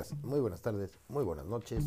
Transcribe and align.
días, 0.00 0.14
muy 0.22 0.40
buenas 0.40 0.62
tardes, 0.62 0.98
muy 1.08 1.24
buenas 1.24 1.46
noches. 1.46 1.84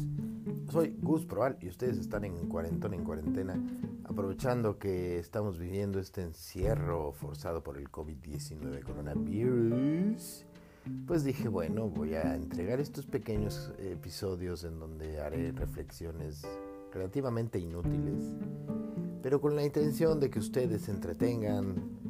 Soy 0.71 0.96
Gus 1.02 1.26
Proal 1.26 1.58
y 1.62 1.70
ustedes 1.70 1.98
están 1.98 2.24
en 2.26 2.48
cuarentona, 2.48 2.96
en 2.96 3.04
cuarentena, 3.04 3.60
aprovechando 4.04 4.78
que 4.78 5.18
estamos 5.18 5.58
viviendo 5.58 6.00
este 6.00 6.21
encierro 6.21 7.12
forzado 7.12 7.64
por 7.64 7.78
el 7.78 7.89
COVID-19 7.89 8.84
coronavirus. 8.84 10.46
Pues 11.07 11.23
dije, 11.23 11.48
bueno, 11.48 11.89
voy 11.89 12.14
a 12.14 12.36
entregar 12.36 12.80
estos 12.80 13.05
pequeños 13.05 13.73
episodios 13.80 14.64
en 14.64 14.80
donde 14.80 15.20
haré 15.20 15.52
reflexiones 15.52 16.43
relativamente 16.91 17.57
inútiles, 17.57 18.36
pero 19.23 19.41
con 19.41 19.55
la 19.55 19.64
intención 19.64 20.20
de 20.20 20.30
que 20.30 20.39
ustedes 20.39 20.84
se 20.84 20.91
entretengan, 20.91 22.03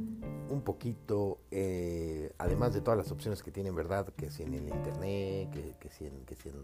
un 0.50 0.62
poquito, 0.62 1.40
eh, 1.52 2.34
además 2.38 2.74
de 2.74 2.82
todas 2.82 2.98
las 2.98 3.12
opciones 3.12 3.42
que 3.42 3.52
tienen, 3.52 3.76
¿verdad? 3.76 4.08
Que 4.16 4.30
si 4.30 4.44
en 4.44 4.54
el 4.54 4.68
internet, 4.68 5.50
que, 5.52 5.76
que 5.80 5.90
si, 5.90 6.06
en, 6.06 6.26
que 6.26 6.36
si 6.36 6.50
en, 6.50 6.62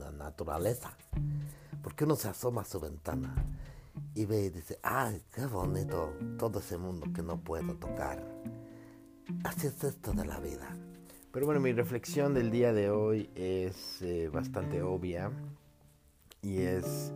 la, 0.00 0.10
naturaleza. 0.12 0.96
Porque 1.82 2.04
uno 2.04 2.16
se 2.16 2.28
asoma 2.28 2.62
a 2.62 2.64
su 2.64 2.80
ventana 2.80 3.34
y 4.14 4.24
ve 4.24 4.44
y 4.44 4.50
dice, 4.50 4.78
¡ay, 4.82 5.22
qué 5.34 5.46
bonito 5.46 6.12
todo 6.38 6.58
ese 6.58 6.78
mundo 6.78 7.06
que 7.14 7.22
no 7.22 7.38
puedo 7.40 7.74
tocar! 7.74 8.22
Así 9.44 9.66
es 9.66 9.82
esto 9.82 10.12
de 10.12 10.24
la 10.24 10.40
vida. 10.40 10.76
Pero 11.32 11.46
bueno, 11.46 11.60
mi 11.60 11.72
reflexión 11.72 12.34
del 12.34 12.50
día 12.50 12.72
de 12.72 12.90
hoy 12.90 13.30
es 13.34 14.00
eh, 14.02 14.28
bastante 14.32 14.82
obvia 14.82 15.30
y 16.40 16.58
es 16.58 17.12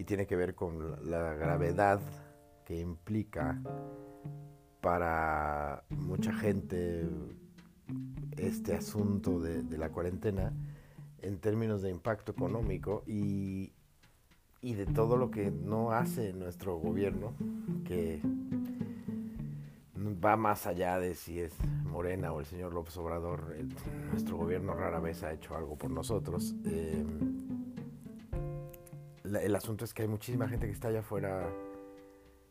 y 0.00 0.04
tiene 0.04 0.26
que 0.26 0.34
ver 0.34 0.54
con 0.54 1.10
la 1.10 1.34
gravedad 1.34 2.00
que 2.64 2.80
implica 2.80 3.60
para 4.80 5.84
mucha 5.90 6.32
gente 6.32 7.06
este 8.36 8.74
asunto 8.74 9.40
de, 9.40 9.62
la 9.76 9.90
cuarentena 9.90 10.52
en 11.22 11.38
términos 11.38 11.82
de 11.82 11.90
impacto 11.90 12.32
económico 12.32 13.02
y, 13.06 13.72
y, 14.62 14.74
de 14.74 14.86
todo 14.86 15.16
lo 15.16 15.30
que 15.30 15.50
no 15.50 15.92
hace 15.92 16.32
nuestro 16.32 16.78
gobierno, 16.78 17.34
que 17.84 18.20
va 20.24 20.36
más 20.36 20.66
allá 20.66 20.98
de 20.98 21.14
si 21.14 21.40
es 21.40 21.54
Morena 21.84 22.32
o 22.32 22.40
el 22.40 22.46
señor 22.46 22.72
López 22.72 22.96
Obrador. 22.96 23.54
nuestro 24.10 24.36
gobierno 24.36 24.74
rara 24.74 25.00
vez 25.00 25.22
ha 25.22 25.32
hecho 25.32 25.54
algo 25.56 25.76
por 25.76 25.90
nosotros. 25.90 26.54
Eh, 26.64 27.04
el 29.24 29.54
asunto 29.54 29.84
es 29.84 29.94
que 29.94 30.02
hay 30.02 30.08
muchísima 30.08 30.48
gente 30.48 30.66
que 30.66 30.72
está 30.72 30.88
allá 30.88 31.00
afuera 31.00 31.48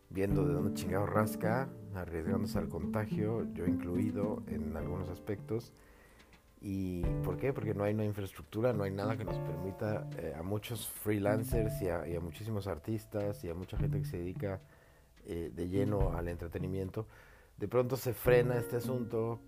viendo 0.09 0.45
de 0.45 0.53
dónde 0.53 0.73
chingado 0.73 1.05
rasca, 1.05 1.69
arriesgándose 1.93 2.57
al 2.57 2.67
contagio, 2.67 3.52
yo 3.53 3.65
incluido 3.65 4.43
en 4.47 4.75
algunos 4.75 5.09
aspectos. 5.09 5.71
¿Y 6.61 7.03
por 7.23 7.38
qué? 7.38 7.53
Porque 7.53 7.73
no 7.73 7.83
hay 7.83 7.93
una 7.93 8.03
infraestructura, 8.03 8.73
no 8.73 8.83
hay 8.83 8.91
nada 8.91 9.15
que 9.15 9.23
nos 9.23 9.37
permita 9.39 10.09
eh, 10.17 10.33
a 10.37 10.43
muchos 10.43 10.87
freelancers 10.89 11.81
y 11.81 11.87
a, 11.89 12.19
muchísimos 12.19 12.67
artistas 12.67 13.43
y 13.45 13.49
a 13.49 13.53
mucha 13.53 13.77
gente 13.77 13.99
que 13.99 14.05
se 14.05 14.17
dedica 14.17 14.59
eh, 15.25 15.52
de 15.55 15.69
lleno 15.69 16.11
al 16.17 16.27
entretenimiento. 16.27 17.07
De 17.57 17.67
pronto 17.67 17.95
se 17.95 18.13
frena 18.13 18.57
este 18.57 18.77
asunto 18.77 19.39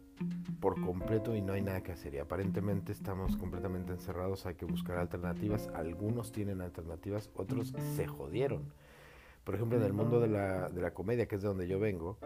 por 0.61 0.79
completo 0.79 1.35
y 1.35 1.41
no 1.41 1.53
hay 1.53 1.61
nada 1.61 1.81
que 1.81 1.91
hacer. 1.91 2.13
Y 2.13 2.19
aparentemente 2.19 2.93
estamos 2.93 3.35
completamente 3.35 3.91
encerrados, 3.91 4.45
hay 4.45 4.55
que 4.55 4.65
buscar 4.65 4.97
alternativas. 4.97 5.67
Algunos 5.73 6.31
tienen 6.31 6.61
alternativas, 6.61 7.29
otros 7.35 7.73
se 7.95 8.07
jodieron 8.07 8.71
por 9.43 9.55
ejemplo, 9.55 9.77
en 9.77 9.83
el 9.83 9.93
mundo 9.93 10.19
de 10.19 10.27
la, 10.27 10.69
de 10.69 10.81
la 10.81 10.93
comedia, 10.93 11.27
que 11.27 11.35
es 11.35 11.41
de 11.41 11.47
donde 11.47 11.67
yo 11.67 11.79
vengo, 11.79 12.17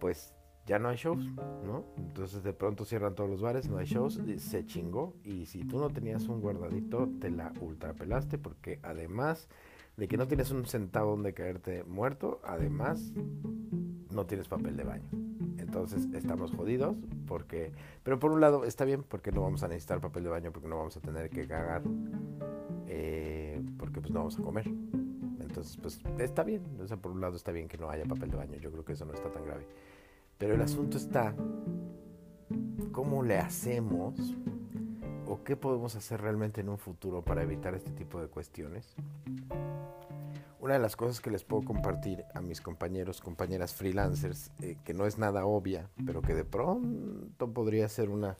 pues 0.00 0.34
ya 0.66 0.78
no 0.78 0.88
hay 0.88 0.96
shows, 0.96 1.26
¿no? 1.64 1.84
Entonces 1.96 2.42
de 2.42 2.52
pronto 2.52 2.84
cierran 2.84 3.14
todos 3.14 3.28
los 3.28 3.42
bares, 3.42 3.68
no 3.68 3.78
hay 3.78 3.86
shows, 3.86 4.20
se 4.38 4.64
chingó. 4.64 5.14
Y 5.24 5.46
si 5.46 5.64
tú 5.64 5.78
no 5.78 5.90
tenías 5.90 6.28
un 6.28 6.40
guardadito, 6.40 7.08
te 7.20 7.30
la 7.30 7.52
ultrapelaste 7.60 8.38
porque 8.38 8.78
además 8.82 9.48
de 9.96 10.08
que 10.08 10.16
no 10.16 10.26
tienes 10.26 10.50
un 10.50 10.64
centavo 10.64 11.10
donde 11.10 11.34
caerte 11.34 11.84
muerto, 11.84 12.40
además 12.44 13.12
no 14.10 14.26
tienes 14.26 14.48
papel 14.48 14.76
de 14.76 14.84
baño. 14.84 15.08
Entonces 15.58 16.08
estamos 16.14 16.52
jodidos 16.52 16.96
porque... 17.26 17.72
Pero 18.02 18.18
por 18.18 18.30
un 18.30 18.40
lado 18.40 18.64
está 18.64 18.84
bien 18.84 19.02
porque 19.02 19.32
no 19.32 19.42
vamos 19.42 19.62
a 19.62 19.68
necesitar 19.68 20.00
papel 20.00 20.24
de 20.24 20.30
baño 20.30 20.52
porque 20.52 20.68
no 20.68 20.78
vamos 20.78 20.96
a 20.96 21.00
tener 21.00 21.28
que 21.30 21.46
cagar 21.46 21.82
eh, 22.86 23.60
porque 23.78 24.00
pues 24.00 24.12
no 24.12 24.20
vamos 24.20 24.38
a 24.38 24.42
comer. 24.42 24.70
Entonces, 25.52 25.76
pues 25.76 26.00
está 26.18 26.44
bien. 26.44 26.62
O 26.80 26.86
sea, 26.86 26.96
por 26.96 27.12
un 27.12 27.20
lado 27.20 27.36
está 27.36 27.52
bien 27.52 27.68
que 27.68 27.76
no 27.76 27.90
haya 27.90 28.06
papel 28.06 28.30
de 28.30 28.38
baño. 28.38 28.56
Yo 28.56 28.72
creo 28.72 28.86
que 28.86 28.94
eso 28.94 29.04
no 29.04 29.12
está 29.12 29.30
tan 29.30 29.44
grave. 29.44 29.66
Pero 30.38 30.54
el 30.54 30.62
asunto 30.62 30.96
está, 30.96 31.34
¿cómo 32.90 33.22
le 33.22 33.36
hacemos 33.36 34.34
o 35.26 35.44
qué 35.44 35.54
podemos 35.54 35.94
hacer 35.94 36.22
realmente 36.22 36.62
en 36.62 36.70
un 36.70 36.78
futuro 36.78 37.22
para 37.22 37.42
evitar 37.42 37.74
este 37.74 37.90
tipo 37.90 38.18
de 38.18 38.28
cuestiones? 38.28 38.96
Una 40.58 40.74
de 40.74 40.80
las 40.80 40.96
cosas 40.96 41.20
que 41.20 41.30
les 41.30 41.44
puedo 41.44 41.64
compartir 41.64 42.24
a 42.32 42.40
mis 42.40 42.62
compañeros, 42.62 43.20
compañeras 43.20 43.74
freelancers, 43.74 44.52
eh, 44.62 44.78
que 44.84 44.94
no 44.94 45.04
es 45.04 45.18
nada 45.18 45.44
obvia, 45.44 45.90
pero 46.06 46.22
que 46.22 46.34
de 46.34 46.46
pronto 46.46 47.52
podría 47.52 47.90
ser 47.90 48.08
una 48.08 48.38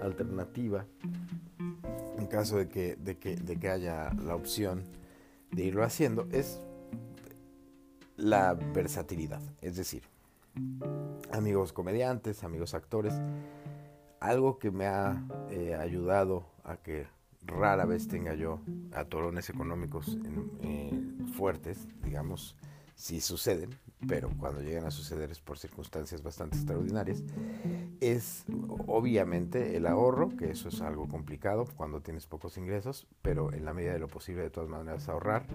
alternativa 0.00 0.86
en 2.16 2.26
caso 2.26 2.56
de 2.56 2.68
que, 2.68 2.96
de 2.96 3.18
que, 3.18 3.36
de 3.36 3.56
que 3.56 3.68
haya 3.68 4.14
la 4.14 4.34
opción 4.34 5.03
de 5.54 5.64
irlo 5.64 5.84
haciendo 5.84 6.26
es 6.32 6.60
la 8.16 8.54
versatilidad. 8.54 9.42
Es 9.60 9.76
decir, 9.76 10.02
amigos 11.32 11.72
comediantes, 11.72 12.44
amigos 12.44 12.74
actores, 12.74 13.14
algo 14.20 14.58
que 14.58 14.70
me 14.70 14.86
ha 14.86 15.24
eh, 15.50 15.74
ayudado 15.74 16.46
a 16.64 16.76
que 16.76 17.06
rara 17.42 17.84
vez 17.84 18.08
tenga 18.08 18.34
yo 18.34 18.60
atorones 18.92 19.50
económicos 19.50 20.18
eh, 20.62 20.90
fuertes, 21.36 21.86
digamos, 22.02 22.56
si 22.94 23.20
suceden, 23.20 23.70
pero 24.06 24.30
cuando 24.38 24.62
llegan 24.62 24.86
a 24.86 24.90
suceder 24.90 25.30
es 25.30 25.40
por 25.40 25.58
circunstancias 25.58 26.22
bastante 26.22 26.56
extraordinarias, 26.56 27.22
es 28.00 28.44
obviamente 28.86 29.76
el 29.76 29.86
ahorro, 29.86 30.36
que 30.36 30.50
eso 30.50 30.68
es 30.68 30.80
algo 30.80 31.08
complicado 31.08 31.66
cuando 31.76 32.00
tienes 32.00 32.26
pocos 32.26 32.56
ingresos, 32.56 33.06
pero 33.22 33.52
en 33.52 33.64
la 33.64 33.74
medida 33.74 33.92
de 33.92 33.98
lo 33.98 34.08
posible 34.08 34.42
de 34.42 34.50
todas 34.50 34.68
maneras 34.68 35.08
ahorrar, 35.08 35.46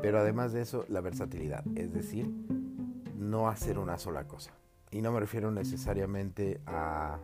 pero 0.00 0.18
además 0.18 0.52
de 0.52 0.62
eso 0.62 0.84
la 0.88 1.00
versatilidad, 1.00 1.64
es 1.76 1.92
decir, 1.92 2.28
no 3.16 3.48
hacer 3.48 3.78
una 3.78 3.98
sola 3.98 4.26
cosa. 4.26 4.52
Y 4.90 5.02
no 5.02 5.12
me 5.12 5.20
refiero 5.20 5.50
necesariamente 5.50 6.60
a 6.66 7.18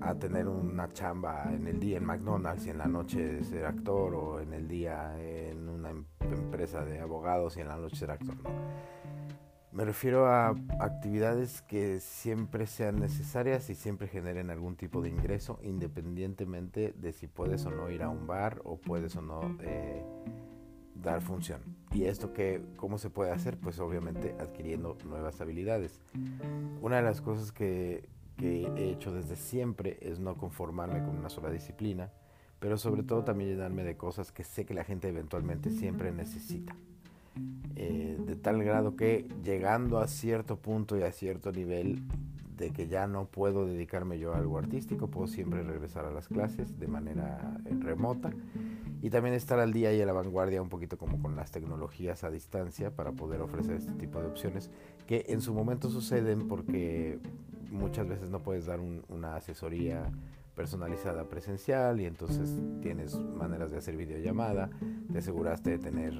a 0.00 0.14
tener 0.14 0.48
una 0.48 0.92
chamba 0.92 1.52
en 1.52 1.66
el 1.66 1.78
día 1.78 1.98
en 1.98 2.04
McDonald's 2.04 2.66
y 2.66 2.70
en 2.70 2.78
la 2.78 2.86
noche 2.86 3.42
ser 3.44 3.66
actor 3.66 4.14
o 4.14 4.40
en 4.40 4.52
el 4.52 4.68
día 4.68 5.14
en 5.20 5.68
una 5.68 5.90
em-, 5.90 6.04
empresa 6.20 6.84
de 6.84 7.00
abogados 7.00 7.56
y 7.56 7.60
en 7.60 7.68
la 7.68 7.76
noche 7.76 7.96
ser 7.96 8.10
actor. 8.10 8.36
¿no? 8.42 8.50
Me 9.76 9.84
refiero 9.84 10.26
a 10.26 10.56
actividades 10.80 11.60
que 11.60 12.00
siempre 12.00 12.66
sean 12.66 12.98
necesarias 12.98 13.68
y 13.68 13.74
siempre 13.74 14.08
generen 14.08 14.48
algún 14.48 14.74
tipo 14.74 15.02
de 15.02 15.10
ingreso, 15.10 15.58
independientemente 15.62 16.94
de 16.96 17.12
si 17.12 17.26
puedes 17.26 17.66
o 17.66 17.70
no 17.70 17.90
ir 17.90 18.02
a 18.02 18.08
un 18.08 18.26
bar 18.26 18.62
o 18.64 18.78
puedes 18.78 19.14
o 19.16 19.20
no 19.20 19.58
eh, 19.60 20.02
dar 20.94 21.20
función. 21.20 21.60
¿Y 21.92 22.04
esto 22.04 22.32
que, 22.32 22.62
cómo 22.76 22.96
se 22.96 23.10
puede 23.10 23.32
hacer? 23.32 23.58
Pues 23.58 23.78
obviamente 23.78 24.34
adquiriendo 24.40 24.96
nuevas 25.04 25.42
habilidades. 25.42 26.00
Una 26.80 26.96
de 26.96 27.02
las 27.02 27.20
cosas 27.20 27.52
que, 27.52 28.08
que 28.38 28.62
he 28.78 28.92
hecho 28.92 29.12
desde 29.12 29.36
siempre 29.36 29.98
es 30.00 30.18
no 30.18 30.38
conformarme 30.38 31.04
con 31.04 31.18
una 31.18 31.28
sola 31.28 31.50
disciplina, 31.50 32.10
pero 32.60 32.78
sobre 32.78 33.02
todo 33.02 33.24
también 33.24 33.50
llenarme 33.50 33.84
de 33.84 33.98
cosas 33.98 34.32
que 34.32 34.42
sé 34.42 34.64
que 34.64 34.72
la 34.72 34.84
gente 34.84 35.06
eventualmente 35.06 35.70
siempre 35.70 36.12
necesita. 36.12 36.74
Eh, 37.78 38.16
de 38.26 38.36
tal 38.36 38.62
grado 38.64 38.96
que 38.96 39.28
llegando 39.44 39.98
a 39.98 40.08
cierto 40.08 40.56
punto 40.56 40.96
y 40.96 41.02
a 41.02 41.12
cierto 41.12 41.52
nivel 41.52 42.02
de 42.56 42.70
que 42.70 42.88
ya 42.88 43.06
no 43.06 43.26
puedo 43.26 43.66
dedicarme 43.66 44.18
yo 44.18 44.32
a 44.32 44.38
algo 44.38 44.58
artístico, 44.58 45.08
puedo 45.08 45.26
siempre 45.26 45.62
regresar 45.62 46.06
a 46.06 46.10
las 46.10 46.28
clases 46.28 46.78
de 46.78 46.88
manera 46.88 47.60
eh, 47.66 47.76
remota. 47.78 48.30
Y 49.02 49.10
también 49.10 49.34
estar 49.34 49.58
al 49.58 49.74
día 49.74 49.92
y 49.92 50.00
a 50.00 50.06
la 50.06 50.14
vanguardia 50.14 50.62
un 50.62 50.70
poquito 50.70 50.96
como 50.96 51.20
con 51.20 51.36
las 51.36 51.50
tecnologías 51.50 52.24
a 52.24 52.30
distancia 52.30 52.90
para 52.90 53.12
poder 53.12 53.42
ofrecer 53.42 53.76
este 53.76 53.92
tipo 53.92 54.20
de 54.20 54.26
opciones 54.26 54.70
que 55.06 55.26
en 55.28 55.42
su 55.42 55.52
momento 55.52 55.90
suceden 55.90 56.48
porque 56.48 57.18
muchas 57.70 58.08
veces 58.08 58.30
no 58.30 58.42
puedes 58.42 58.64
dar 58.64 58.80
una 58.80 59.36
asesoría 59.36 60.10
personalizada 60.54 61.24
presencial 61.24 62.00
y 62.00 62.06
entonces 62.06 62.50
tienes 62.80 63.14
maneras 63.18 63.70
de 63.70 63.76
hacer 63.76 63.96
videollamada, 63.96 64.70
te 65.12 65.18
aseguraste 65.18 65.70
de 65.70 65.78
tener 65.78 66.18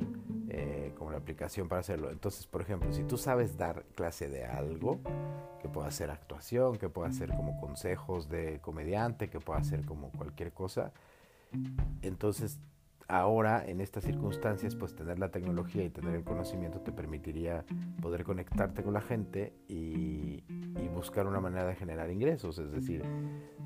eh, 0.51 0.86
la 1.17 1.23
aplicación 1.23 1.69
para 1.69 1.81
hacerlo. 1.81 2.11
Entonces, 2.11 2.47
por 2.47 2.61
ejemplo, 2.61 2.93
si 2.93 3.03
tú 3.05 3.17
sabes 3.17 3.57
dar 3.57 3.85
clase 3.95 4.29
de 4.29 4.45
algo, 4.45 5.01
que 5.61 5.69
pueda 5.69 5.91
ser 5.91 6.11
actuación, 6.11 6.77
que 6.77 6.89
pueda 6.89 7.11
ser 7.13 7.31
como 7.31 7.59
consejos 7.59 8.29
de 8.29 8.61
comediante, 8.61 9.29
que 9.29 9.41
pueda 9.41 9.63
ser 9.65 9.85
como 9.85 10.11
cualquier 10.13 10.53
cosa, 10.53 10.93
entonces 12.03 12.61
ahora 13.09 13.65
en 13.65 13.81
estas 13.81 14.05
circunstancias 14.05 14.75
pues 14.75 14.95
tener 14.95 15.19
la 15.19 15.31
tecnología 15.31 15.85
y 15.85 15.91
tener 15.91 16.17
el 16.17 16.25
conocimiento 16.25 16.81
te 16.81 16.91
permitiría 16.91 17.65
poder 18.03 18.25
conectarte 18.25 18.83
con 18.83 18.95
la 18.95 19.01
gente 19.01 19.53
y, 19.69 20.43
buscar 20.93 21.27
una 21.27 21.41
manera 21.41 21.67
de 21.67 21.75
generar 21.75 22.11
ingresos 22.11 22.59
es 22.59 22.73
decir 22.73 23.05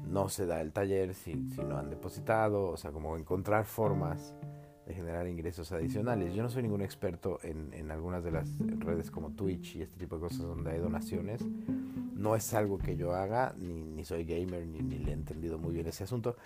no 0.04 0.28
se 0.28 0.46
da 0.46 0.60
el 0.60 0.72
taller 0.72 1.14
si, 1.14 1.48
si 1.50 1.62
no 1.62 1.78
han 1.78 1.88
depositado, 1.88 2.64
o 2.64 2.76
sea, 2.76 2.90
como 2.90 3.16
encontrar 3.16 3.64
formas 3.66 4.34
de 4.90 4.96
generar 4.96 5.26
ingresos 5.28 5.70
adicionales. 5.72 6.34
Yo 6.34 6.42
no 6.42 6.48
soy 6.48 6.62
ningún 6.62 6.82
experto 6.82 7.38
en, 7.42 7.72
en, 7.72 7.90
algunas 7.90 8.24
de 8.24 8.32
las 8.32 8.48
redes 8.78 9.10
como 9.10 9.30
Twitch 9.30 9.76
y 9.76 9.82
este 9.82 9.96
tipo 9.98 10.16
de 10.16 10.22
cosas 10.22 10.40
donde 10.40 10.72
hay 10.72 10.78
donaciones. 10.78 11.42
No 12.14 12.34
es 12.34 12.52
algo 12.54 12.78
que 12.78 12.96
yo 12.96 13.14
haga, 13.14 13.54
ni, 13.56 13.84
ni 13.84 14.04
soy 14.04 14.24
gamer, 14.24 14.66
ni, 14.66 14.80
ni, 14.80 14.98
le 14.98 15.12
he 15.12 15.14
entendido 15.14 15.58
muy 15.58 15.72
bien 15.72 15.86
ese 15.86 16.04
asunto. 16.04 16.36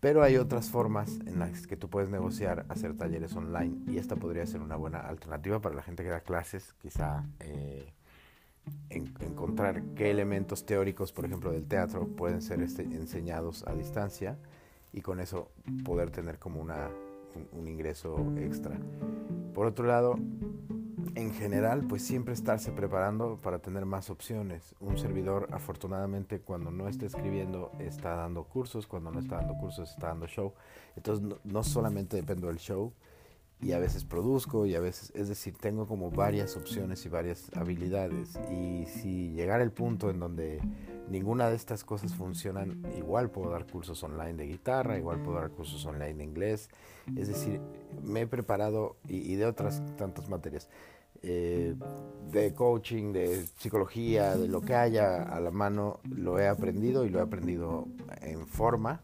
Pero 0.00 0.22
hay 0.22 0.36
otras 0.36 0.70
formas 0.70 1.18
en 1.26 1.38
las 1.38 1.66
que 1.66 1.76
tú 1.76 1.88
puedes 1.88 2.08
negociar, 2.08 2.64
hacer 2.68 2.96
talleres 2.96 3.34
online 3.36 3.76
y 3.86 3.98
esta 3.98 4.16
podría 4.16 4.46
ser 4.46 4.60
una 4.60 4.76
buena 4.76 5.00
alternativa 5.00 5.60
para 5.60 5.74
la 5.74 5.82
gente 5.82 6.02
que 6.02 6.10
da 6.10 6.20
clases, 6.20 6.74
quizá 6.80 7.24
eh, 7.40 7.92
en, 8.90 9.14
encontrar 9.20 9.82
qué 9.94 10.10
elementos 10.10 10.64
teóricos, 10.64 11.12
por 11.12 11.26
ejemplo, 11.26 11.52
del 11.52 11.66
teatro 11.66 12.06
pueden 12.06 12.40
ser 12.40 12.62
este, 12.62 12.82
enseñados 12.82 13.66
a 13.66 13.74
distancia 13.74 14.38
y 14.92 15.00
con 15.00 15.20
eso 15.20 15.50
poder 15.84 16.10
tener 16.10 16.38
como 16.38 16.60
una, 16.60 16.88
un, 17.52 17.68
ingreso 17.68 18.16
extra. 18.38 18.78
Por 19.54 19.66
otro 19.66 19.86
lado, 19.86 20.16
en 21.14 21.32
general, 21.34 21.86
pues 21.88 22.02
siempre 22.02 22.34
estarse 22.34 22.72
preparando 22.72 23.38
para 23.40 23.58
tener 23.58 23.84
más 23.84 24.10
opciones. 24.10 24.74
Un 24.80 24.98
servidor, 24.98 25.48
afortunadamente, 25.52 26.40
cuando 26.40 26.70
no 26.70 26.88
está 26.88 27.06
escribiendo, 27.06 27.70
está 27.78 28.16
dando 28.16 28.44
cursos, 28.44 28.86
cuando 28.86 29.10
no 29.10 29.20
está 29.20 29.36
dando 29.36 29.54
cursos, 29.54 29.90
está 29.90 30.08
dando 30.08 30.26
show. 30.26 30.52
Entonces, 30.96 31.24
no, 31.24 31.38
no 31.44 31.62
solamente 31.62 32.16
dependo 32.16 32.48
del 32.48 32.58
show, 32.58 32.92
y 33.64 33.72
a 33.72 33.78
veces 33.78 34.04
produzco 34.04 34.66
y 34.66 34.74
a 34.74 34.80
veces, 34.80 35.10
es 35.14 35.28
decir, 35.28 35.56
tengo 35.56 35.86
como 35.86 36.10
varias 36.10 36.54
opciones 36.54 37.06
y 37.06 37.08
varias 37.08 37.50
habilidades. 37.56 38.38
Y 38.50 38.84
si 38.84 39.30
llegara 39.30 39.62
el 39.62 39.72
punto 39.72 40.10
en 40.10 40.20
donde 40.20 40.60
ninguna 41.08 41.48
de 41.48 41.56
estas 41.56 41.82
cosas 41.82 42.14
funcionan, 42.14 42.82
igual 42.98 43.30
puedo 43.30 43.50
dar 43.50 43.66
cursos 43.66 44.02
online 44.02 44.34
de 44.34 44.48
guitarra, 44.48 44.98
igual 44.98 45.22
puedo 45.22 45.38
dar 45.38 45.50
cursos 45.50 45.84
online 45.86 46.12
de 46.12 46.24
inglés. 46.24 46.68
Es 47.16 47.28
decir, 47.28 47.58
me 48.02 48.22
he 48.22 48.26
preparado 48.26 48.96
y, 49.08 49.34
de 49.34 49.46
otras 49.46 49.82
tantas 49.96 50.28
materias. 50.28 50.68
Eh, 51.22 51.74
de 52.32 52.52
coaching, 52.52 53.14
de 53.14 53.46
psicología, 53.56 54.36
de 54.36 54.46
lo 54.46 54.60
que 54.60 54.74
haya 54.74 55.22
a 55.22 55.40
la 55.40 55.50
mano, 55.50 56.00
lo 56.04 56.38
he 56.38 56.48
aprendido 56.48 57.06
y 57.06 57.08
lo 57.08 57.18
he 57.18 57.22
aprendido 57.22 57.88
en 58.20 58.46
forma. 58.46 59.00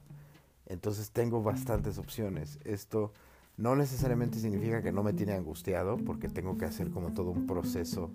Entonces 0.67 1.13
tengo 1.13 1.43
bastantes 1.43 1.97
opciones. 1.97 2.59
Esto 2.65 3.15
no 3.61 3.77
necesariamente 3.77 4.39
significa 4.39 4.83
que 4.83 4.91
no 4.91 5.03
me 5.03 5.13
tiene 5.13 5.35
angustiado, 5.35 5.99
porque 5.99 6.29
tengo 6.29 6.57
que 6.57 6.65
hacer 6.65 6.91
como 6.91 7.13
todo 7.13 7.31
un 7.31 7.47
proceso 7.47 8.11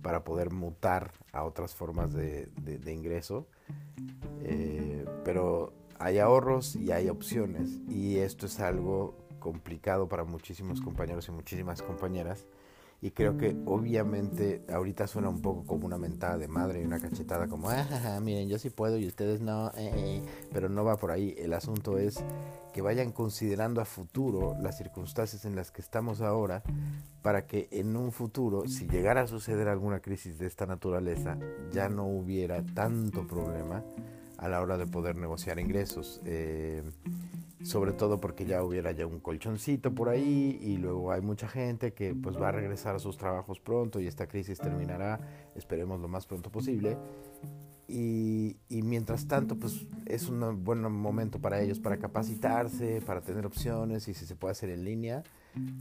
para 0.00 0.22
poder 0.22 0.52
mutar 0.52 1.10
a 1.32 1.42
otras 1.42 1.74
formas 1.74 2.14
de, 2.14 2.48
ingreso. 2.86 3.48
Eh, 4.44 5.04
pero 5.24 5.72
hay 5.98 6.18
ahorros 6.18 6.76
y 6.76 6.92
hay 6.92 7.08
opciones. 7.08 7.80
Y 7.88 8.18
esto 8.18 8.46
es 8.46 8.60
algo 8.60 9.16
complicado 9.40 10.08
para 10.08 10.22
muchísimos 10.22 10.80
compañeros 10.80 11.26
y 11.28 11.32
muchísimas 11.32 11.82
compañeras 11.82 12.46
y 13.06 13.12
creo 13.12 13.38
que 13.38 13.56
obviamente 13.66 14.64
ahorita 14.68 15.06
suena 15.06 15.28
un 15.28 15.40
poco 15.40 15.64
como 15.64 15.86
una 15.86 15.96
mentada 15.96 16.38
de 16.38 16.48
madre 16.48 16.82
y 16.82 16.84
una 16.84 16.98
cachetada 16.98 17.46
como, 17.46 17.70
ah, 17.70 18.18
miren, 18.20 18.48
yo 18.48 18.58
sí 18.58 18.68
puedo 18.68 18.98
y 18.98 19.06
ustedes 19.06 19.40
no, 19.40 19.68
eh, 19.76 19.92
eh, 19.94 20.22
pero 20.52 20.68
no 20.68 20.84
va 20.84 20.96
por 20.96 21.12
ahí. 21.12 21.32
El 21.38 21.52
asunto 21.52 21.98
es 21.98 22.24
que 22.72 22.82
vayan 22.82 23.12
considerando 23.12 23.80
a 23.80 23.84
futuro 23.84 24.56
las 24.60 24.76
circunstancias 24.76 25.44
en 25.44 25.54
las 25.54 25.70
que 25.70 25.82
estamos 25.82 26.20
ahora 26.20 26.64
para 27.22 27.46
que 27.46 27.68
en 27.70 27.96
un 27.96 28.10
futuro, 28.10 28.66
si 28.66 28.88
llegara 28.88 29.20
a 29.20 29.26
suceder 29.28 29.68
alguna 29.68 30.00
crisis 30.00 30.36
de 30.40 30.48
esta 30.48 30.66
naturaleza, 30.66 31.38
ya 31.70 31.88
no 31.88 32.08
hubiera 32.08 32.60
tanto 32.74 33.24
problema 33.24 33.84
a 34.36 34.48
la 34.48 34.60
hora 34.60 34.76
de 34.78 34.88
poder 34.88 35.14
negociar 35.14 35.60
ingresos. 35.60 36.20
Eh, 36.24 36.82
sobre 37.66 37.92
todo 37.92 38.20
porque 38.20 38.44
ya 38.44 38.62
hubiera 38.62 38.92
ya 38.92 39.08
un 39.08 39.18
colchoncito 39.18 39.92
por 39.92 40.08
ahí 40.08 40.56
y 40.62 40.76
luego 40.76 41.10
hay 41.10 41.20
mucha 41.20 41.48
gente 41.48 41.92
que 41.92 42.14
pues 42.14 42.40
va 42.40 42.50
a 42.50 42.52
regresar 42.52 42.94
a 42.94 43.00
sus 43.00 43.18
trabajos 43.18 43.58
pronto 43.58 43.98
y 43.98 44.06
esta 44.06 44.28
crisis 44.28 44.58
terminará, 44.60 45.18
esperemos 45.56 46.00
lo 46.00 46.06
más 46.06 46.26
pronto 46.26 46.48
posible. 46.48 46.96
Y, 47.88 48.56
y 48.68 48.82
mientras 48.82 49.26
tanto 49.26 49.56
pues 49.56 49.84
es 50.06 50.28
un 50.28 50.62
buen 50.62 50.80
momento 50.80 51.40
para 51.40 51.60
ellos 51.60 51.80
para 51.80 51.98
capacitarse, 51.98 53.02
para 53.04 53.20
tener 53.20 53.44
opciones 53.44 54.06
y 54.06 54.14
si 54.14 54.26
se 54.26 54.36
puede 54.36 54.52
hacer 54.52 54.70
en 54.70 54.84
línea, 54.84 55.24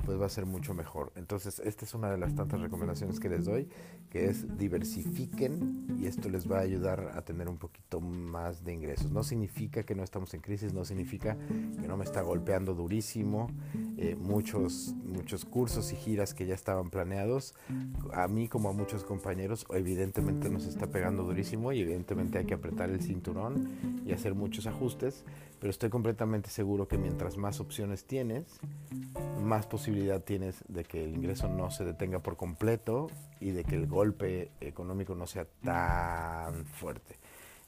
pues 0.06 0.20
va 0.20 0.26
a 0.26 0.30
ser 0.30 0.46
mucho 0.46 0.74
mejor. 0.74 1.12
Entonces, 1.16 1.60
esta 1.60 1.86
es 1.86 1.94
una 1.94 2.10
de 2.10 2.18
las 2.18 2.36
tantas 2.36 2.62
recomendaciones 2.62 3.20
que 3.20 3.30
les 3.30 3.46
doy, 3.46 3.68
que 4.10 4.26
es 4.26 4.58
diversifiquen 4.58 5.98
y 6.00 6.08
esto 6.08 6.30
les 6.30 6.50
va 6.50 6.60
a 6.60 6.62
ayudar 6.62 7.12
a 7.16 7.22
tener 7.24 7.50
un 7.50 7.58
poquito 7.58 8.00
más 8.00 8.64
de 8.64 8.74
ingresos. 8.74 9.12
No 9.12 9.24
significa 9.24 9.84
que 9.84 9.96
no 9.96 10.04
estamos 10.04 10.34
en 10.34 10.42
crisis, 10.42 10.74
no 10.74 10.86
significa 10.86 11.38
que 11.82 11.88
no 11.88 11.98
me 11.98 12.04
está 12.04 12.22
golpeando 12.22 12.74
durísimo. 12.74 13.50
Eh, 13.98 14.16
muchos, 14.16 14.94
muchos 15.06 15.46
cursos 15.46 15.92
y 15.94 15.96
giras 15.96 16.34
que 16.34 16.46
ya 16.46 16.54
estaban 16.54 16.90
planeados, 16.90 17.56
a 18.14 18.28
mí 18.28 18.48
como 18.48 18.70
a 18.70 18.74
muchos 18.74 19.04
compañeros, 19.04 19.66
evidentemente 19.74 20.50
nos 20.50 20.66
está 20.66 20.88
pegando 20.88 21.24
durísimo 21.24 21.72
y 21.72 21.80
evidentemente 21.80 22.38
hay 22.38 22.46
que 22.46 22.54
apretar 22.54 22.90
el 22.90 23.02
cinturón 23.02 23.70
y 24.06 24.12
hacer 24.12 24.36
muchos 24.36 24.68
ajustes, 24.68 25.24
pero 25.60 25.72
estoy 25.72 25.90
completamente 25.90 26.50
seguro 26.50 26.88
que 26.88 26.98
mientras 26.98 27.38
más 27.38 27.60
opciones 27.60 28.06
tienes, 28.06 28.60
más 29.42 29.66
posibilidad 29.66 30.22
tienes 30.22 30.64
de 30.68 30.84
que 30.84 31.04
el 31.04 31.14
ingreso 31.16 31.48
no 31.48 31.72
se 31.72 31.86
detenga 31.86 32.20
por 32.20 32.38
completo 32.38 33.08
y 33.40 33.52
de 33.52 33.64
que 33.64 33.76
el 33.76 33.88
golpe 33.88 34.52
económico 34.62 35.16
no 35.16 35.28
sea 35.28 35.46
tan 35.64 36.66
fuerte. 36.66 37.18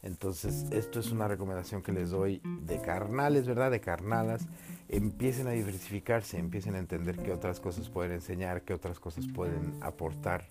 Entonces, 0.04 0.66
esto 0.72 1.00
es 1.00 1.12
una 1.12 1.28
recomendación 1.28 1.82
que 1.82 1.92
les 1.92 2.12
doy 2.12 2.42
de 2.62 2.80
carnales, 2.82 3.48
¿verdad? 3.48 3.72
De 3.72 3.82
carnalas. 3.82 4.48
Empiecen 4.90 5.48
a 5.48 5.52
diversificarse, 5.52 6.38
empiecen 6.38 6.76
a 6.76 6.80
entender 6.80 7.18
qué 7.18 7.34
otras 7.34 7.60
cosas 7.60 7.90
pueden 7.90 8.14
enseñar, 8.14 8.62
qué 8.62 8.74
otras 8.74 9.00
cosas 9.00 9.26
pueden 9.28 9.74
aportar 9.82 10.48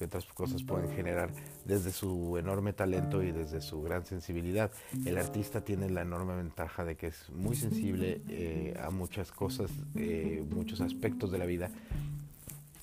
que 0.00 0.06
otras 0.06 0.24
cosas 0.24 0.62
pueden 0.62 0.90
generar 0.96 1.28
desde 1.66 1.92
su 1.92 2.38
enorme 2.38 2.72
talento 2.72 3.22
y 3.22 3.32
desde 3.32 3.60
su 3.60 3.82
gran 3.82 4.06
sensibilidad. 4.06 4.70
El 5.04 5.18
artista 5.18 5.60
tiene 5.60 5.90
la 5.90 6.00
enorme 6.00 6.34
ventaja 6.36 6.86
de 6.86 6.96
que 6.96 7.08
es 7.08 7.28
muy 7.28 7.54
sensible 7.54 8.22
eh, 8.30 8.80
a 8.82 8.88
muchas 8.88 9.30
cosas, 9.30 9.70
eh, 9.96 10.42
muchos 10.48 10.80
aspectos 10.80 11.30
de 11.30 11.36
la 11.36 11.44
vida 11.44 11.70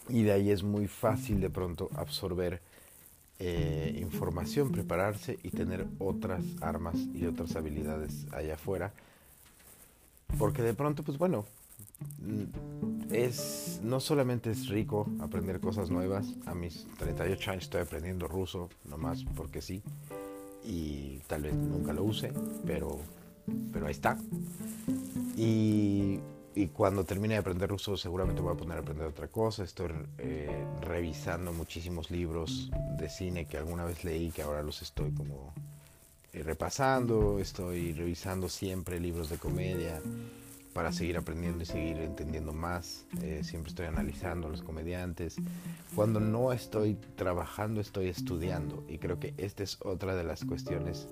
y 0.09 0.21
de 0.21 0.31
ahí 0.31 0.51
es 0.51 0.61
muy 0.61 0.87
fácil 0.87 1.41
de 1.41 1.49
pronto 1.49 1.89
absorber 1.95 2.61
eh, 3.39 3.97
información, 3.99 4.71
prepararse 4.71 5.39
y 5.41 5.49
tener 5.49 5.87
otras 5.97 6.43
armas 6.61 6.97
y 7.15 7.25
otras 7.25 7.55
habilidades 7.55 8.27
allá 8.31 8.53
afuera. 8.53 8.93
Porque 10.37 10.61
de 10.61 10.75
pronto, 10.75 11.01
pues 11.01 11.17
bueno, 11.17 11.45
es 13.11 13.79
no 13.83 13.99
solamente 13.99 14.51
es 14.51 14.67
rico 14.67 15.07
aprender 15.19 15.59
cosas 15.59 15.89
nuevas. 15.89 16.33
A 16.45 16.53
mis 16.53 16.87
38 16.97 17.51
años 17.51 17.63
estoy 17.65 17.81
aprendiendo 17.81 18.27
ruso, 18.27 18.69
nomás 18.85 19.23
porque 19.35 19.61
sí. 19.61 19.81
Y 20.63 21.19
tal 21.27 21.43
vez 21.43 21.53
nunca 21.53 21.93
lo 21.93 22.03
use, 22.03 22.33
pero, 22.65 22.99
pero 23.71 23.87
ahí 23.87 23.91
está. 23.91 24.17
Y, 25.37 26.19
y 26.55 26.67
cuando 26.67 27.05
termine 27.05 27.35
de 27.35 27.39
aprender 27.39 27.69
ruso 27.69 27.95
seguramente 27.95 28.41
voy 28.41 28.53
a 28.53 28.57
poner 28.57 28.77
a 28.77 28.81
aprender 28.81 29.07
otra 29.07 29.27
cosa. 29.27 29.63
Estoy 29.63 29.91
eh, 30.17 30.65
revisando 30.81 31.53
muchísimos 31.53 32.11
libros 32.11 32.69
de 32.97 33.09
cine 33.09 33.45
que 33.45 33.57
alguna 33.57 33.85
vez 33.85 34.03
leí, 34.03 34.31
que 34.31 34.41
ahora 34.41 34.63
los 34.63 34.81
estoy 34.81 35.11
como 35.11 35.53
eh, 36.33 36.43
repasando. 36.43 37.39
Estoy 37.39 37.93
revisando 37.93 38.49
siempre 38.49 38.99
libros 38.99 39.29
de 39.29 39.37
comedia 39.37 40.01
para 40.77 40.91
seguir 40.91 41.17
aprendiendo 41.17 41.63
y 41.63 41.65
seguir 41.65 41.97
entendiendo 41.97 42.53
más. 42.53 43.07
Eh, 43.23 43.41
siempre 43.43 43.69
estoy 43.69 43.87
analizando 43.87 44.45
a 44.45 44.51
los 44.51 44.61
comediantes. 44.61 45.37
Cuando 45.95 46.19
no 46.19 46.53
estoy 46.53 46.99
trabajando, 47.15 47.81
estoy 47.81 48.09
estudiando. 48.09 48.85
Y 48.87 48.99
creo 48.99 49.19
que 49.19 49.33
esta 49.37 49.63
es 49.63 49.79
otra 49.81 50.15
de 50.15 50.23
las 50.23 50.45
cuestiones 50.45 51.07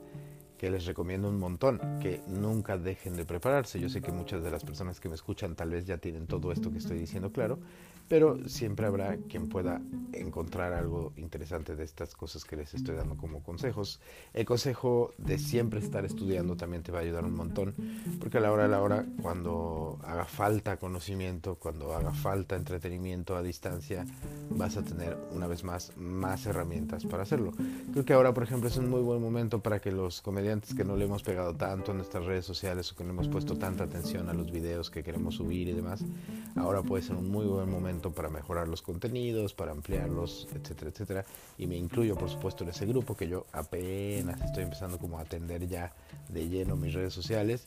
que 0.66 0.72
les 0.72 0.88
recomiendo 0.88 1.30
un 1.30 1.38
montón, 1.38 1.80
que 2.02 2.22
nunca 2.26 2.76
dejen 2.76 3.16
de 3.16 3.24
prepararse. 3.24 3.80
Yo 3.80 3.88
sé 3.88 4.02
que 4.02 4.12
muchas 4.12 4.42
de 4.42 4.50
las 4.50 4.64
personas 4.64 5.00
que 5.00 5.10
me 5.10 5.14
escuchan 5.14 5.56
tal 5.56 5.70
vez 5.70 5.86
ya 5.86 6.00
tienen 6.00 6.26
todo 6.26 6.52
esto 6.52 6.72
que 6.72 6.80
estoy 6.80 6.98
diciendo 6.98 7.32
claro, 7.32 7.60
pero 8.08 8.38
siempre 8.48 8.88
habrá 8.88 9.18
quien 9.30 9.48
pueda 9.48 9.80
encontrar 10.14 10.74
algo 10.74 11.14
interesante 11.18 11.76
de 11.76 11.84
estas 11.84 12.16
cosas 12.16 12.46
que 12.46 12.56
les 12.56 12.74
estoy 12.74 12.96
dando 12.96 13.16
como 13.16 13.44
consejos. 13.44 14.00
El 14.34 14.46
consejo 14.46 15.14
de 15.18 15.38
siempre 15.38 15.80
estar 15.80 16.04
estudiando 16.04 16.56
también 16.56 16.82
te 16.82 16.92
va 16.92 17.00
a 17.00 17.02
ayudar 17.02 17.26
un 17.26 17.36
montón, 17.36 17.76
porque 18.20 18.40
a 18.40 18.42
la 18.42 18.52
hora 18.52 18.64
de 18.64 18.70
la 18.70 18.82
hora, 18.82 19.06
cuando 19.22 20.00
haga 20.04 20.26
falta 20.26 20.78
conocimiento, 20.78 21.56
cuando 21.56 21.94
haga 21.94 22.12
falta 22.12 22.56
entretenimiento 22.56 23.36
a 23.36 23.44
distancia, 23.44 24.06
vas 24.50 24.78
a 24.78 24.84
tener 24.84 25.16
una 25.32 25.46
vez 25.46 25.64
más 25.64 25.96
más 25.96 26.46
herramientas 26.46 27.06
para 27.06 27.24
hacerlo. 27.24 27.54
Creo 27.92 28.06
que 28.06 28.14
ahora, 28.14 28.34
por 28.34 28.44
ejemplo, 28.44 28.70
es 28.70 28.78
un 28.78 28.90
muy 28.90 29.02
buen 29.02 29.22
momento 29.22 29.62
para 29.62 29.80
que 29.80 29.92
los 29.92 30.22
comediantes 30.22 30.55
que 30.62 30.84
no 30.84 30.96
le 30.96 31.06
hemos 31.06 31.24
pegado 31.24 31.56
tanto 31.56 31.92
en 31.92 31.98
nuestras 31.98 32.26
redes 32.26 32.46
sociales 32.46 32.92
o 32.92 32.96
que 32.96 33.04
no 33.04 33.12
hemos 33.12 33.28
puesto 33.28 33.58
tanta 33.58 33.84
atención 33.84 34.30
a 34.30 34.34
los 34.34 34.52
videos 34.52 34.90
que 34.90 35.04
queremos 35.04 35.36
subir 35.36 35.68
y 35.68 35.74
demás, 35.74 36.04
ahora 36.56 36.82
puede 36.82 37.04
ser 37.04 37.16
un 37.16 37.30
muy 37.30 37.46
buen 37.46 37.70
momento 37.70 38.12
para 38.12 38.30
mejorar 38.30 38.68
los 38.68 38.82
contenidos, 38.82 39.54
para 39.54 39.72
ampliarlos, 39.72 40.48
etcétera, 40.54 40.92
etcétera. 40.92 41.26
Y 41.58 41.68
me 41.68 41.76
incluyo, 41.76 42.16
por 42.16 42.30
supuesto, 42.30 42.64
en 42.64 42.70
ese 42.70 42.86
grupo 42.86 43.16
que 43.16 43.28
yo 43.28 43.46
apenas 43.52 44.42
estoy 44.42 44.64
empezando 44.64 44.98
como 44.98 45.18
a 45.20 45.22
atender 45.22 45.68
ya 45.68 45.94
de 46.30 46.48
lleno 46.48 46.76
mis 46.76 46.94
redes 46.94 47.14
sociales. 47.14 47.66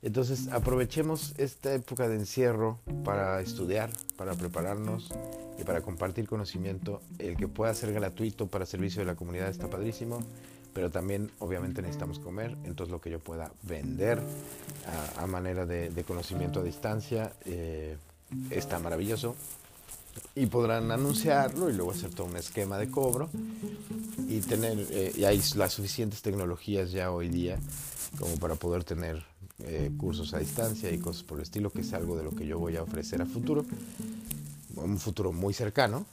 Entonces 0.00 0.48
aprovechemos 0.48 1.34
esta 1.38 1.74
época 1.74 2.08
de 2.08 2.14
encierro 2.14 2.78
para 3.04 3.40
estudiar, 3.40 3.90
para 4.16 4.34
prepararnos 4.34 5.10
y 5.58 5.64
para 5.64 5.80
compartir 5.80 6.28
conocimiento. 6.28 7.00
El 7.18 7.36
que 7.36 7.48
pueda 7.48 7.74
ser 7.74 7.92
gratuito 7.92 8.46
para 8.46 8.64
servicio 8.64 9.00
de 9.00 9.06
la 9.06 9.16
comunidad 9.16 9.48
está 9.48 9.68
padrísimo 9.68 10.20
pero 10.78 10.92
también 10.92 11.28
obviamente 11.40 11.82
necesitamos 11.82 12.20
comer, 12.20 12.56
entonces 12.62 12.92
lo 12.92 13.00
que 13.00 13.10
yo 13.10 13.18
pueda 13.18 13.50
vender 13.64 14.22
a, 15.16 15.26
manera 15.26 15.66
de, 15.66 16.04
conocimiento 16.06 16.60
a 16.60 16.62
distancia 16.62 17.32
eh, 17.46 17.96
está 18.50 18.78
maravilloso. 18.78 19.34
Y 20.36 20.46
podrán 20.46 20.92
anunciarlo 20.92 21.68
y 21.68 21.72
luego 21.72 21.90
hacer 21.90 22.14
todo 22.14 22.28
un 22.28 22.36
esquema 22.36 22.78
de 22.78 22.92
cobro 22.92 23.28
y 24.28 24.38
tener 24.38 24.78
eh, 24.92 25.12
y 25.16 25.24
hay 25.24 25.42
las 25.56 25.72
suficientes 25.72 26.22
tecnologías 26.22 26.92
ya 26.92 27.10
hoy 27.10 27.28
día 27.28 27.58
como 28.16 28.36
para 28.36 28.54
poder 28.54 28.84
tener 28.84 29.24
eh, 29.64 29.90
cursos 29.98 30.32
a 30.32 30.38
distancia 30.38 30.92
y 30.92 30.98
cosas 30.98 31.24
por 31.24 31.38
el 31.38 31.42
estilo 31.42 31.70
que 31.70 31.80
es 31.80 31.92
algo 31.92 32.16
de 32.16 32.22
lo 32.22 32.30
que 32.30 32.46
yo 32.46 32.56
voy 32.56 32.76
a 32.76 32.84
ofrecer 32.84 33.20
a 33.20 33.26
futuro 33.26 33.66
un 34.76 34.98
futuro 34.98 35.32
muy 35.32 35.54
cercano 35.54 36.06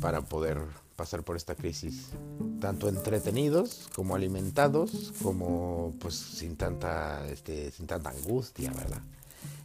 para 0.00 0.20
poder 0.20 0.58
pasar 0.96 1.22
por 1.22 1.36
esta 1.36 1.54
crisis, 1.54 2.10
tanto 2.60 2.88
entretenidos 2.88 3.88
como 3.94 4.14
alimentados, 4.14 5.12
como 5.22 5.94
pues 5.98 6.14
sin 6.14 6.56
tanta, 6.56 7.26
este, 7.28 7.70
sin 7.70 7.86
tanta 7.86 8.10
angustia, 8.10 8.72
¿verdad? 8.72 9.02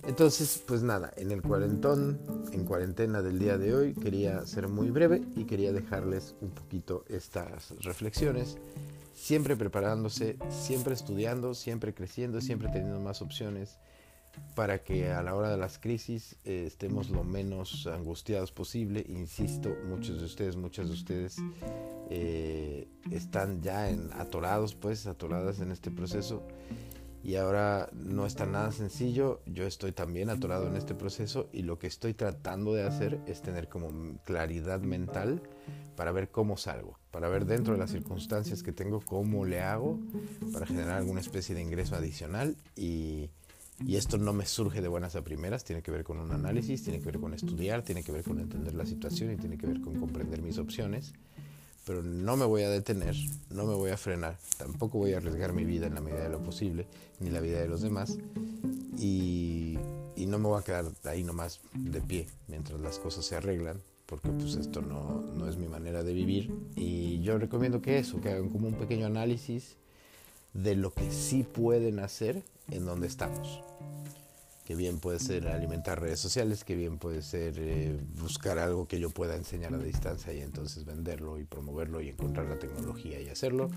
Entonces, 0.07 0.63
pues 0.65 0.81
nada, 0.81 1.11
en 1.17 1.31
el 1.31 1.41
cuarentón, 1.41 2.19
en 2.51 2.63
cuarentena 2.65 3.21
del 3.21 3.37
día 3.37 3.57
de 3.57 3.75
hoy, 3.75 3.93
quería 3.93 4.45
ser 4.45 4.67
muy 4.67 4.89
breve 4.89 5.21
y 5.35 5.43
quería 5.43 5.73
dejarles 5.73 6.35
un 6.41 6.51
poquito 6.51 7.03
estas 7.09 7.71
reflexiones, 7.81 8.57
siempre 9.13 9.57
preparándose, 9.57 10.37
siempre 10.49 10.93
estudiando, 10.93 11.53
siempre 11.53 11.93
creciendo, 11.93 12.39
siempre 12.39 12.69
teniendo 12.69 12.99
más 13.01 13.21
opciones 13.21 13.77
para 14.55 14.83
que 14.83 15.09
a 15.09 15.21
la 15.23 15.35
hora 15.35 15.49
de 15.49 15.57
las 15.57 15.79
crisis 15.79 16.35
eh, 16.43 16.65
estemos 16.67 17.09
lo 17.09 17.23
menos 17.23 17.87
angustiados 17.87 18.51
posible. 18.51 19.05
Insisto, 19.07 19.75
muchos 19.87 20.19
de 20.19 20.25
ustedes, 20.25 20.55
muchas 20.55 20.87
de 20.87 20.93
ustedes 20.93 21.37
eh, 22.09 22.87
están 23.11 23.61
ya 23.61 23.89
en, 23.89 24.09
atorados, 24.13 24.75
pues, 24.75 25.07
atoradas 25.07 25.59
en 25.59 25.71
este 25.71 25.91
proceso. 25.91 26.43
Y 27.21 27.35
ahora 27.35 27.89
no 27.93 28.25
está 28.25 28.45
nada 28.45 28.71
sencillo, 28.71 29.41
yo 29.45 29.65
estoy 29.65 29.91
también 29.91 30.29
atorado 30.29 30.67
en 30.67 30.77
este 30.77 30.95
proceso 30.95 31.49
y 31.51 31.63
lo 31.63 31.77
que 31.77 31.87
estoy 31.87 32.13
tratando 32.13 32.73
de 32.73 32.83
hacer 32.83 33.19
es 33.27 33.41
tener 33.41 33.67
como 33.67 34.17
claridad 34.23 34.79
mental 34.79 35.41
para 35.97 36.13
ver 36.13 36.31
cómo 36.31 36.55
salgo, 36.55 36.97
para 37.11 37.27
ver 37.27 37.45
dentro 37.45 37.73
de 37.73 37.79
las 37.79 37.91
circunstancias 37.91 38.63
que 38.63 38.71
tengo 38.71 39.01
cómo 39.01 39.43
le 39.43 39.59
hago 39.59 39.99
para 40.53 40.65
generar 40.65 40.97
alguna 40.97 41.19
especie 41.19 41.53
de 41.53 41.61
ingreso 41.61 41.97
adicional 41.97 42.55
y, 42.77 43.29
y 43.85 43.95
esto 43.95 44.17
no 44.17 44.33
me 44.33 44.45
surge 44.45 44.81
de 44.81 44.87
buenas 44.87 45.15
a 45.15 45.23
primeras, 45.23 45.63
tiene 45.63 45.81
que 45.81 45.91
ver 45.91 46.03
con 46.03 46.19
un 46.19 46.31
análisis, 46.31 46.83
tiene 46.83 46.99
que 46.99 47.05
ver 47.05 47.19
con 47.19 47.33
estudiar, 47.33 47.83
tiene 47.83 48.03
que 48.03 48.11
ver 48.11 48.23
con 48.23 48.39
entender 48.39 48.73
la 48.73 48.85
situación 48.85 49.31
y 49.31 49.37
tiene 49.37 49.57
que 49.57 49.67
ver 49.67 49.79
con 49.81 49.99
comprender 49.99 50.41
mis 50.41 50.57
opciones. 50.57 51.13
Pero 51.85 52.03
no 52.03 52.35
me 52.35 52.45
voy 52.45 52.63
a 52.63 52.69
detener, 52.69 53.15
no 53.49 53.65
me 53.65 53.73
voy 53.73 53.91
a 53.91 53.97
frenar, 53.97 54.37
tampoco 54.57 54.99
voy 54.99 55.13
a 55.13 55.17
arriesgar 55.17 55.53
mi 55.53 55.65
vida 55.65 55.87
en 55.87 55.95
la 55.95 56.01
medida 56.01 56.23
de 56.23 56.29
lo 56.29 56.43
posible, 56.43 56.87
ni 57.19 57.29
la 57.29 57.39
vida 57.39 57.59
de 57.59 57.67
los 57.67 57.81
demás. 57.81 58.17
Y, 58.97 59.77
no 60.27 60.37
me 60.37 60.47
voy 60.47 60.59
a 60.59 60.63
quedar 60.63 60.85
ahí 61.05 61.23
nomás 61.23 61.59
de 61.73 62.01
pie 62.01 62.27
mientras 62.47 62.79
las 62.79 62.99
cosas 62.99 63.25
se 63.25 63.35
arreglan, 63.35 63.81
porque 64.05 64.29
pues 64.29 64.53
esto 64.55 64.83
no, 64.83 65.21
no 65.21 65.49
es 65.49 65.57
mi 65.57 65.67
manera 65.67 66.03
de 66.03 66.13
vivir. 66.13 66.53
Y 66.75 67.21
yo 67.21 67.39
recomiendo 67.39 67.81
que 67.81 67.97
eso, 67.97 68.21
que 68.21 68.29
hagan 68.29 68.49
como 68.49 68.67
un 68.67 68.75
pequeño 68.75 69.07
análisis 69.07 69.77
de 70.53 70.75
lo 70.75 70.93
que 70.93 71.09
sí 71.09 71.41
pueden 71.41 71.97
hacer 71.97 72.43
en 72.71 72.85
donde 72.85 73.07
estamos. 73.07 73.63
Que 74.65 74.75
bien 74.75 74.99
puede 74.99 75.17
ser 75.17 75.47
alimentar 75.47 75.99
redes 75.99 76.19
sociales, 76.19 76.63
que 76.63 76.75
bien 76.75 76.99
puede 76.99 77.23
ser 77.23 77.55
eh, 77.57 77.99
buscar 78.21 78.59
algo 78.59 78.87
que 78.87 78.99
yo 78.99 79.09
pueda 79.09 79.35
enseñar 79.35 79.73
a 79.73 79.79
distancia 79.79 80.31
y 80.31 80.41
entonces 80.41 80.85
venderlo 80.85 81.39
y 81.39 81.43
promoverlo 81.43 82.01
y 82.01 82.09
encontrar 82.09 82.47
la 82.47 82.59
tecnología 82.59 83.19
y 83.19 83.29
hacerlo. 83.29 83.71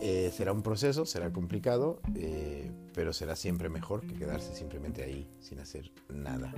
Eh, 0.00 0.32
será 0.32 0.52
un 0.52 0.62
proceso, 0.62 1.06
será 1.06 1.32
complicado, 1.32 2.00
eh, 2.14 2.70
pero 2.94 3.12
será 3.12 3.34
siempre 3.34 3.68
mejor 3.68 4.06
que 4.06 4.14
quedarse 4.14 4.54
simplemente 4.54 5.02
ahí 5.02 5.28
sin 5.40 5.58
hacer 5.58 5.90
nada. 6.08 6.54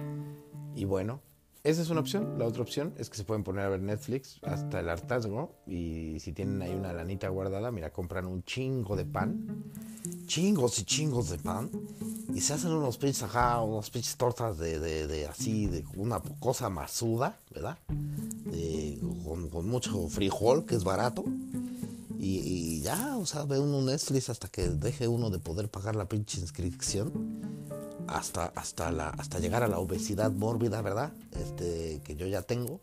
Y 0.74 0.84
bueno, 0.84 1.22
esa 1.64 1.82
es 1.82 1.90
una 1.90 2.00
opción. 2.00 2.38
La 2.38 2.46
otra 2.46 2.62
opción 2.62 2.94
es 2.98 3.10
que 3.10 3.16
se 3.16 3.24
pueden 3.24 3.42
poner 3.42 3.64
a 3.64 3.68
ver 3.68 3.80
Netflix 3.80 4.38
hasta 4.42 4.80
el 4.80 4.88
hartazgo. 4.88 5.56
Y 5.66 6.18
si 6.20 6.32
tienen 6.32 6.62
ahí 6.62 6.74
una 6.74 6.92
lanita 6.92 7.28
guardada, 7.28 7.70
mira, 7.70 7.90
compran 7.92 8.26
un 8.26 8.42
chingo 8.44 8.96
de 8.96 9.04
pan. 9.04 9.64
Chingos 10.26 10.78
y 10.78 10.84
chingos 10.84 11.30
de 11.30 11.38
pan. 11.38 11.70
Y 12.32 12.40
se 12.40 12.54
hacen 12.54 12.72
unos 12.72 12.96
pinches 12.98 13.24
ajá, 13.24 13.60
unos 13.62 13.90
pinches 13.90 14.16
tortas 14.16 14.58
de, 14.58 14.78
de, 14.78 15.26
así, 15.26 15.66
de 15.66 15.84
una 15.96 16.20
cosa 16.38 16.68
masuda, 16.68 17.38
¿verdad? 17.52 17.78
con, 19.50 19.68
mucho 19.68 20.08
frijol, 20.08 20.64
que 20.64 20.76
es 20.76 20.84
barato. 20.84 21.24
Y, 22.18 22.38
y, 22.38 22.80
ya, 22.82 23.16
o 23.16 23.26
sea, 23.26 23.44
ve 23.44 23.58
uno 23.58 23.82
Netflix 23.82 24.28
hasta 24.28 24.48
que 24.48 24.68
deje 24.68 25.08
uno 25.08 25.30
de 25.30 25.38
poder 25.38 25.68
pagar 25.68 25.96
la 25.96 26.08
pinche 26.08 26.40
inscripción 26.40 27.57
hasta, 28.08 28.46
hasta, 28.54 28.90
la, 28.90 29.10
hasta 29.10 29.38
llegar 29.38 29.62
a 29.62 29.68
la 29.68 29.78
obesidad 29.78 30.32
mórbida, 30.32 30.82
¿verdad? 30.82 31.12
Este, 31.32 32.00
que 32.04 32.16
yo 32.16 32.26
ya 32.26 32.42
tengo. 32.42 32.80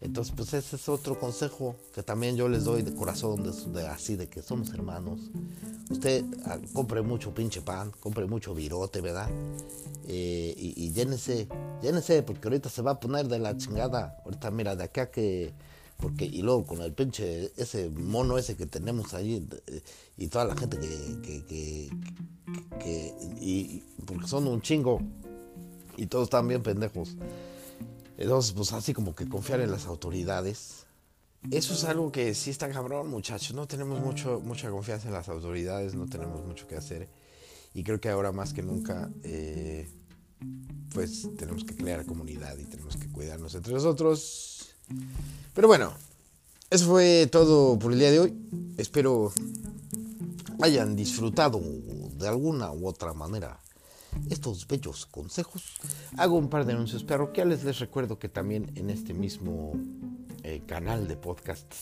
Entonces, 0.00 0.32
pues 0.36 0.54
ese 0.54 0.76
es 0.76 0.88
otro 0.88 1.18
consejo 1.18 1.74
que 1.92 2.04
también 2.04 2.36
yo 2.36 2.48
les 2.48 2.62
doy 2.62 2.82
de 2.82 2.94
corazón, 2.94 3.42
de, 3.72 3.86
así, 3.88 4.14
de 4.14 4.28
que 4.28 4.42
somos 4.42 4.72
hermanos. 4.72 5.18
Usted 5.90 6.24
ah, 6.44 6.58
compre 6.72 7.02
mucho 7.02 7.34
pinche 7.34 7.62
pan, 7.62 7.90
compre 7.98 8.26
mucho 8.26 8.54
virote, 8.54 9.00
¿verdad? 9.00 9.28
Eh, 10.06 10.54
y, 10.56 10.84
y 10.84 10.92
llénese, 10.92 11.48
llénese, 11.82 12.22
porque 12.22 12.46
ahorita 12.46 12.68
se 12.68 12.80
va 12.80 12.92
a 12.92 13.00
poner 13.00 13.26
de 13.26 13.40
la 13.40 13.56
chingada. 13.56 14.16
Ahorita, 14.24 14.52
mira, 14.52 14.76
de 14.76 14.84
acá 14.84 15.10
que 15.10 15.52
porque 15.98 16.24
y 16.24 16.42
luego 16.42 16.64
con 16.64 16.80
el 16.80 16.92
pinche 16.94 17.52
ese 17.56 17.90
mono 17.90 18.38
ese 18.38 18.56
que 18.56 18.66
tenemos 18.66 19.14
ahí 19.14 19.46
y 20.16 20.28
toda 20.28 20.44
la 20.44 20.56
gente 20.56 20.78
que, 20.78 21.44
que, 21.44 21.90
que, 22.78 23.14
y 23.40 23.82
porque 24.06 24.26
son 24.26 24.46
un 24.46 24.62
chingo 24.62 25.00
y 25.96 26.06
todos 26.06 26.24
están 26.24 26.48
bien 26.48 26.62
pendejos. 26.62 27.16
Entonces 28.16 28.52
pues 28.52 28.72
así 28.72 28.94
como 28.94 29.14
que 29.14 29.28
confiar 29.28 29.60
en 29.60 29.70
las 29.70 29.86
autoridades 29.86 30.86
eso 31.50 31.72
es 31.72 31.84
algo 31.84 32.12
que 32.12 32.34
sí 32.34 32.50
está 32.50 32.68
cabrón 32.68 33.08
muchachos. 33.08 33.54
No 33.54 33.66
tenemos 33.66 34.00
mucho 34.00 34.40
mucha 34.40 34.70
confianza 34.70 35.08
en 35.08 35.14
las 35.14 35.28
autoridades 35.28 35.94
no 35.94 36.06
tenemos 36.06 36.44
mucho 36.44 36.66
que 36.66 36.76
hacer. 36.76 37.08
Y 37.74 37.82
creo 37.82 38.00
que 38.00 38.08
ahora 38.08 38.32
más 38.32 38.52
que 38.52 38.62
nunca 38.62 39.10
eh, 39.24 39.88
pues 40.94 41.28
tenemos 41.36 41.64
que 41.64 41.74
crear 41.74 42.06
comunidad 42.06 42.56
y 42.58 42.64
tenemos 42.64 42.96
que 42.96 43.08
cuidarnos 43.08 43.54
entre 43.54 43.72
nosotros 43.72 44.76
pero 45.54 45.68
bueno, 45.68 45.92
eso 46.70 46.86
fue 46.86 47.28
todo 47.30 47.78
por 47.78 47.92
el 47.92 47.98
día 47.98 48.10
de 48.10 48.20
hoy. 48.20 48.34
Espero 48.76 49.32
hayan 50.60 50.96
disfrutado 50.96 51.60
de 51.60 52.28
alguna 52.28 52.72
u 52.72 52.86
otra 52.86 53.12
manera 53.14 53.60
estos 54.30 54.66
bellos 54.66 55.06
consejos. 55.06 55.78
Hago 56.16 56.36
un 56.36 56.48
par 56.48 56.64
de 56.64 56.72
anuncios 56.72 57.04
parroquiales. 57.04 57.64
Les 57.64 57.78
recuerdo 57.78 58.18
que 58.18 58.28
también 58.28 58.72
en 58.74 58.90
este 58.90 59.14
mismo 59.14 59.72
eh, 60.42 60.62
canal 60.66 61.08
de 61.08 61.16
podcast 61.16 61.72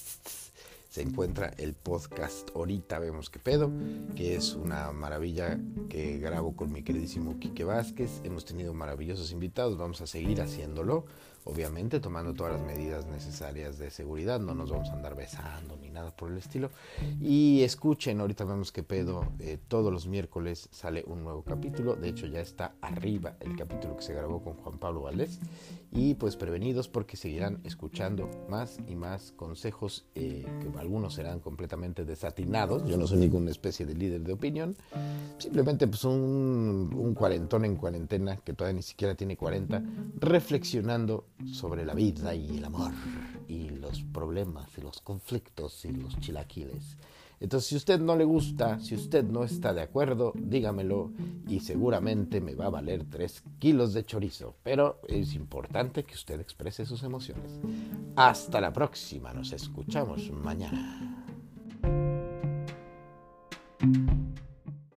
se 0.97 1.03
encuentra 1.03 1.53
el 1.59 1.75
podcast 1.75 2.49
Ahorita 2.55 2.99
vemos 2.99 3.29
qué 3.29 3.39
pedo, 3.39 3.71
que 4.15 4.35
es 4.35 4.55
una 4.55 4.93
maravilla 4.93 5.61
que 5.91 6.17
grabo 6.17 6.57
con 6.57 6.73
mi 6.73 6.83
queridísimo 6.83 7.39
Quique 7.39 7.65
Vázquez. 7.65 8.23
Hemos 8.25 8.47
tenido 8.47 8.73
maravillosos 8.73 9.31
invitados, 9.31 9.77
vamos 9.77 10.01
a 10.01 10.07
seguir 10.07 10.41
haciéndolo 10.41 11.05
obviamente 11.47 12.01
tomando 12.01 12.35
todas 12.35 12.55
las 12.55 12.63
medidas 12.63 13.07
necesarias 13.07 13.79
de 13.79 13.91
seguridad, 13.91 14.41
no 14.41 14.53
nos 14.53 14.71
vamos 14.71 14.91
a 14.91 14.95
andar 14.95 15.15
besando 15.15 15.77
ni 15.77 15.91
nada 15.91 16.15
por 16.15 16.31
el 16.31 16.39
estilo. 16.39 16.71
Y 17.21 17.63
escuchen, 17.63 18.21
ahorita 18.21 18.45
vemos 18.45 18.73
que 18.73 18.83
pedo, 18.83 19.25
eh, 19.39 19.57
todos 19.69 19.93
los 19.93 20.09
miércoles 20.09 20.69
sale 20.73 21.05
un 21.07 21.23
nuevo 21.23 21.43
capítulo, 21.45 21.95
de 21.95 22.09
hecho 22.09 22.27
ya 22.27 22.41
está 22.41 22.75
arriba 22.81 23.37
el 23.41 23.57
capítulo 23.57 23.97
que 23.97 24.03
se 24.03 24.13
grabó 24.13 24.43
con 24.43 24.55
Juan 24.55 24.79
Pablo 24.79 25.03
Valdés. 25.03 25.39
Y 25.93 26.15
pues 26.15 26.37
prevenidos 26.37 26.89
porque 26.89 27.17
seguirán 27.17 27.61
escuchando 27.63 28.29
más 28.51 28.81
y 28.89 28.97
más 28.97 29.31
consejos 29.31 30.05
eh, 30.17 30.45
que 30.61 30.69
algunos 30.87 31.15
serán 31.15 31.41
completamente 31.41 32.05
desatinados. 32.05 32.87
Yo 32.87 32.97
no 32.97 33.09
soy 33.09 33.19
ninguna 33.19 33.51
especie 33.51 33.85
de 33.85 33.95
líder 33.95 34.21
de 34.23 34.33
opinión, 34.33 34.77
simplemente 35.37 35.89
pues 35.89 36.05
un, 36.05 36.93
un 36.95 37.15
cuarentón 37.15 37.65
en 37.65 37.75
cuarentena 37.75 38.37
que 38.37 38.53
todavía 38.53 38.77
ni 38.77 38.83
siquiera 38.83 39.17
tiene 39.17 39.37
40, 39.37 39.83
reflexionando 40.21 41.25
sobre 41.53 41.85
la 41.85 41.95
vida 41.95 42.35
y 42.35 42.59
el 42.59 42.65
amor 42.65 42.93
y 43.49 43.71
los 43.71 44.03
problemas 44.03 44.69
y 44.79 44.83
los 44.83 45.01
conflictos 45.01 45.85
y 45.85 45.91
los 45.91 46.19
chilaquiles. 46.21 46.97
Entonces, 47.41 47.69
si 47.69 47.77
usted 47.77 48.01
no 48.01 48.17
le 48.17 48.25
gusta, 48.25 48.81
si 48.81 48.95
usted 48.95 49.25
no 49.25 49.45
está 49.45 49.75
de 49.75 49.83
acuerdo, 49.83 50.33
dígamelo 50.35 51.13
y 51.47 51.61
seguramente 51.61 52.41
me 52.41 52.55
va 52.55 52.67
a 52.67 52.71
valer 52.71 53.05
3 53.05 53.43
kilos 53.59 53.93
de 53.93 54.05
chorizo. 54.05 54.57
Pero 54.63 55.01
es 55.09 55.35
importante 55.35 56.05
que 56.05 56.15
usted 56.15 56.41
exprese 56.41 56.87
sus 56.87 57.03
emociones. 57.03 57.61
Hasta 58.17 58.61
la 58.61 58.73
próxima, 58.73 59.33
nos 59.33 59.53
escuchamos 59.53 60.31
mañana. 60.31 61.16